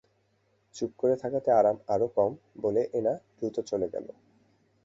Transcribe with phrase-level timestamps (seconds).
[0.75, 4.07] চুপ করে থাকাতে আরাম আরও কম– বলে এলা দ্রুত চলে গেল।